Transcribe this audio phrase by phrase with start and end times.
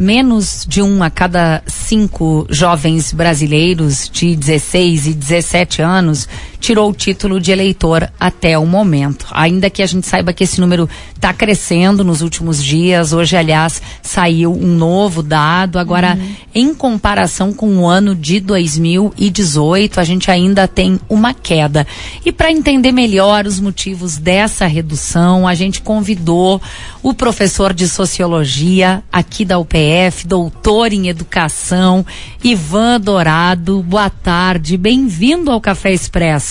[0.00, 6.26] menos de um a cada cinco jovens brasileiros de 16 e 17 anos
[6.60, 9.26] tirou o título de eleitor até o momento.
[9.30, 13.12] Ainda que a gente saiba que esse número está crescendo nos últimos dias.
[13.12, 15.78] Hoje, aliás, saiu um novo dado.
[15.78, 16.34] Agora, uhum.
[16.54, 21.86] em comparação com o ano de 2018, a gente ainda tem uma queda.
[22.24, 26.60] E para entender melhor os motivos dessa redução, a gente convidou
[27.02, 32.04] o professor de sociologia aqui da UPF, doutor em educação,
[32.44, 33.82] Ivan Dourado.
[33.82, 36.49] Boa tarde, bem-vindo ao Café Expresso.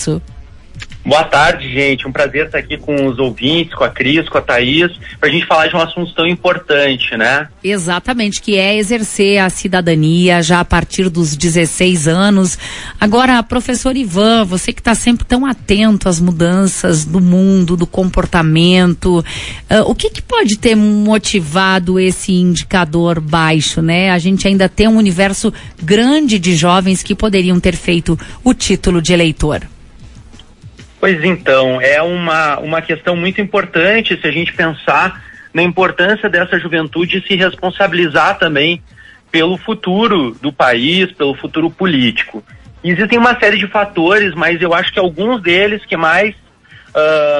[1.04, 2.06] Boa tarde, gente.
[2.06, 5.32] Um prazer estar aqui com os ouvintes, com a Cris, com a Thaís, para a
[5.32, 7.48] gente falar de um assunto tão importante, né?
[7.64, 12.58] Exatamente, que é exercer a cidadania já a partir dos 16 anos.
[13.00, 19.20] Agora, professor Ivan, você que está sempre tão atento às mudanças do mundo, do comportamento,
[19.20, 24.10] uh, o que, que pode ter motivado esse indicador baixo, né?
[24.10, 29.00] A gente ainda tem um universo grande de jovens que poderiam ter feito o título
[29.00, 29.66] de eleitor.
[31.00, 36.58] Pois então, é uma, uma questão muito importante se a gente pensar na importância dessa
[36.58, 38.82] juventude se responsabilizar também
[39.32, 42.44] pelo futuro do país, pelo futuro político.
[42.84, 46.34] Existem uma série de fatores, mas eu acho que alguns deles que mais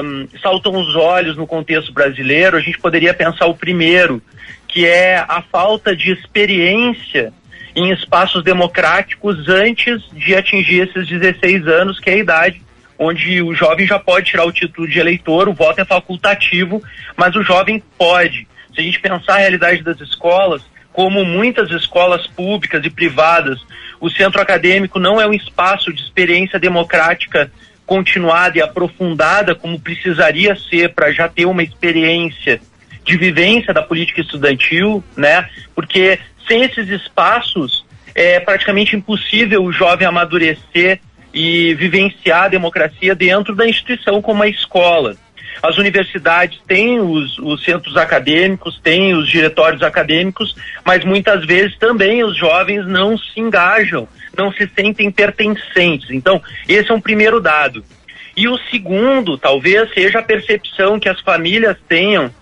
[0.03, 4.21] um, saltam os olhos no contexto brasileiro, a gente poderia pensar o primeiro,
[4.67, 7.31] que é a falta de experiência
[7.75, 12.61] em espaços democráticos antes de atingir esses 16 anos, que é a idade
[13.03, 16.83] onde o jovem já pode tirar o título de eleitor, o voto é facultativo,
[17.17, 18.47] mas o jovem pode.
[18.75, 20.61] Se a gente pensar a realidade das escolas,
[20.93, 23.59] como muitas escolas públicas e privadas,
[23.99, 27.51] o centro acadêmico não é um espaço de experiência democrática
[27.87, 32.61] continuada e aprofundada como precisaria ser para já ter uma experiência
[33.03, 35.49] de vivência da política estudantil, né?
[35.73, 40.99] Porque sem esses espaços é praticamente impossível o jovem amadurecer
[41.33, 45.15] e vivenciar a democracia dentro da instituição como a escola.
[45.61, 52.23] As universidades têm os, os, centros acadêmicos, têm os diretórios acadêmicos, mas muitas vezes também
[52.23, 56.09] os jovens não se engajam, não se sentem pertencentes.
[56.09, 57.83] Então, esse é um primeiro dado.
[58.35, 62.33] E o segundo, talvez, seja a percepção que as famílias tenham,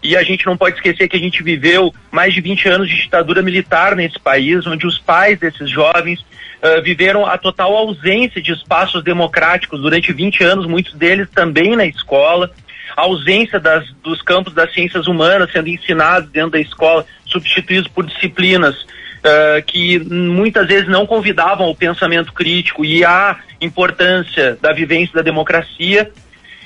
[0.00, 2.96] e a gente não pode esquecer que a gente viveu mais de 20 anos de
[2.96, 6.24] ditadura militar nesse país, onde os pais desses jovens
[6.62, 11.86] uh, viveram a total ausência de espaços democráticos durante 20 anos, muitos deles também na
[11.86, 12.50] escola,
[12.96, 18.04] a ausência das, dos campos das ciências humanas sendo ensinados dentro da escola, substituídos por
[18.06, 18.74] disciplinas
[19.18, 25.22] uh, que muitas vezes não convidavam o pensamento crítico e a importância da vivência da
[25.22, 26.10] democracia.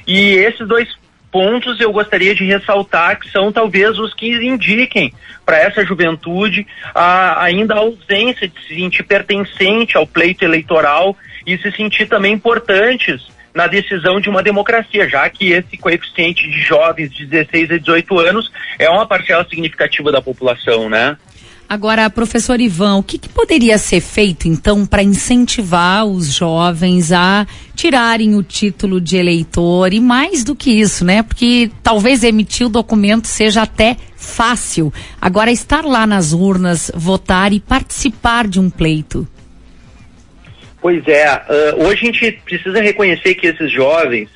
[0.06, 0.88] E esses dois
[1.32, 5.12] pontos eu gostaria de ressaltar que são talvez os que indiquem
[5.44, 11.16] para essa juventude a, ainda a ausência de se sentir pertencente ao pleito eleitoral
[11.46, 16.60] e se sentir também importantes na decisão de uma democracia, já que esse coeficiente de
[16.60, 21.16] jovens de 16 a 18 anos é uma parcela significativa da população, né?
[21.72, 27.46] Agora, professor Ivan, o que, que poderia ser feito então para incentivar os jovens a
[27.74, 31.22] tirarem o título de eleitor e mais do que isso, né?
[31.22, 34.92] Porque talvez emitir o documento seja até fácil.
[35.18, 39.26] Agora, estar lá nas urnas, votar e participar de um pleito.
[40.78, 44.28] Pois é, uh, hoje a gente precisa reconhecer que esses jovens,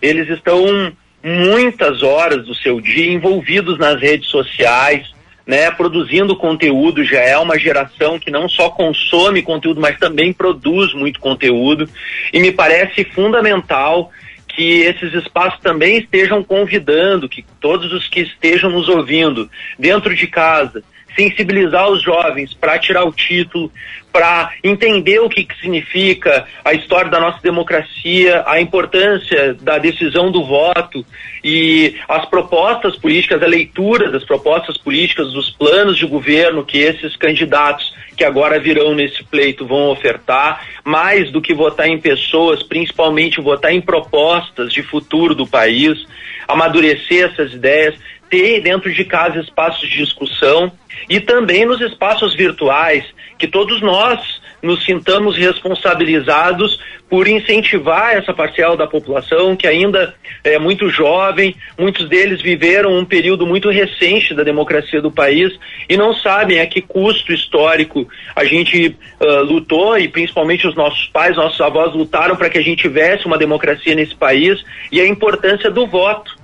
[0.00, 0.90] eles estão
[1.22, 5.17] muitas horas do seu dia envolvidos nas redes sociais,
[5.48, 10.92] né, produzindo conteúdo, já é uma geração que não só consome conteúdo, mas também produz
[10.92, 11.88] muito conteúdo.
[12.30, 14.12] E me parece fundamental
[14.46, 19.48] que esses espaços também estejam convidando, que todos os que estejam nos ouvindo
[19.78, 23.70] dentro de casa, sensibilizar os jovens para tirar o título,
[24.12, 30.30] para entender o que, que significa a história da nossa democracia, a importância da decisão
[30.30, 31.04] do voto
[31.44, 37.16] e as propostas políticas, a leitura das propostas políticas, dos planos de governo que esses
[37.16, 43.40] candidatos que agora virão nesse pleito vão ofertar, mais do que votar em pessoas, principalmente
[43.40, 46.04] votar em propostas de futuro do país,
[46.48, 47.94] amadurecer essas ideias,
[48.30, 50.72] ter dentro de casa espaços de discussão
[51.08, 53.04] e também nos espaços virtuais,
[53.38, 60.14] que todos nós nos sintamos responsabilizados por incentivar essa parcela da população que ainda
[60.44, 65.52] é muito jovem, muitos deles viveram um período muito recente da democracia do país
[65.88, 71.06] e não sabem a que custo histórico a gente uh, lutou e principalmente os nossos
[71.06, 75.06] pais, nossos avós lutaram para que a gente tivesse uma democracia nesse país e a
[75.06, 76.37] importância do voto.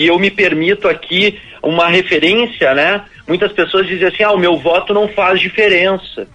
[0.00, 4.56] E eu me permito aqui uma referência, né, muitas pessoas dizem assim: ah, o meu
[4.56, 6.26] voto não faz diferença.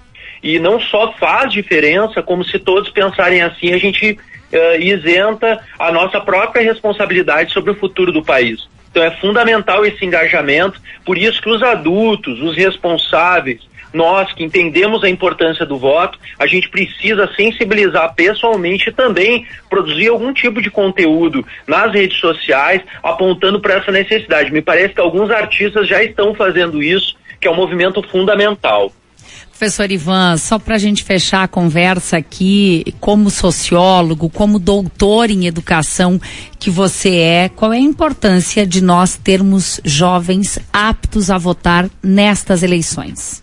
[0.44, 5.92] E não só faz diferença, como se todos pensarem assim, a gente uh, isenta a
[5.92, 8.68] nossa própria responsabilidade sobre o futuro do país.
[8.96, 13.60] Então é fundamental esse engajamento, por isso que os adultos, os responsáveis,
[13.94, 20.08] nós que entendemos a importância do voto, a gente precisa sensibilizar pessoalmente e também produzir
[20.08, 24.54] algum tipo de conteúdo nas redes sociais apontando para essa necessidade.
[24.54, 28.94] Me parece que alguns artistas já estão fazendo isso, que é um movimento fundamental.
[29.58, 35.48] Professor Ivan, só para a gente fechar a conversa aqui, como sociólogo, como doutor em
[35.48, 36.20] educação
[36.60, 42.64] que você é, qual é a importância de nós termos jovens aptos a votar nestas
[42.64, 43.42] eleições?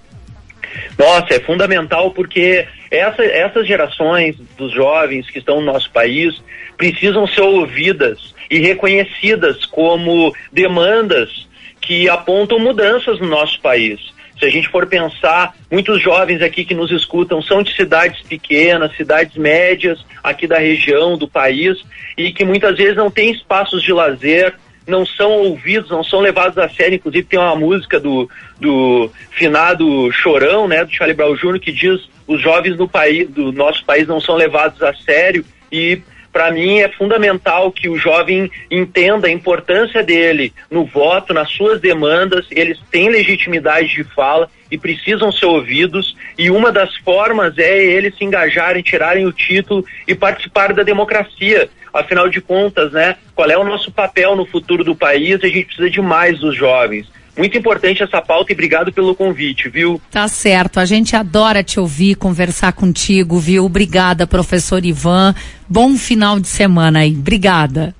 [0.98, 6.42] Nossa, é fundamental porque essa, essas gerações dos jovens que estão no nosso país
[6.76, 11.48] precisam ser ouvidas e reconhecidas como demandas
[11.80, 14.12] que apontam mudanças no nosso país.
[14.42, 18.96] Se a gente for pensar, muitos jovens aqui que nos escutam são de cidades pequenas,
[18.96, 21.78] cidades médias aqui da região, do país,
[22.18, 24.52] e que muitas vezes não têm espaços de lazer,
[24.84, 26.96] não são ouvidos, não são levados a sério.
[26.96, 28.28] Inclusive tem uma música do,
[28.58, 33.52] do finado Chorão, né, do Charlie Brown Jr., que diz os jovens do país, do
[33.52, 38.50] nosso país não são levados a sério e para mim é fundamental que o jovem
[38.70, 44.78] entenda a importância dele no voto, nas suas demandas, eles têm legitimidade de fala e
[44.78, 50.14] precisam ser ouvidos, e uma das formas é eles se engajarem, tirarem o título e
[50.14, 51.68] participar da democracia.
[51.92, 55.44] Afinal de contas, né, qual é o nosso papel no futuro do país?
[55.44, 57.06] A gente precisa de mais dos jovens.
[57.36, 60.00] Muito importante essa pauta e obrigado pelo convite, viu?
[60.10, 60.78] Tá certo.
[60.78, 63.64] A gente adora te ouvir, conversar contigo, viu?
[63.64, 65.34] Obrigada, professor Ivan.
[65.68, 67.12] Bom final de semana aí.
[67.12, 67.94] Obrigada.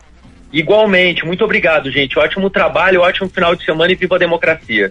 [0.52, 1.24] Igualmente.
[1.24, 2.18] Muito obrigado, gente.
[2.18, 4.90] Ótimo trabalho, ótimo final de semana e viva a democracia.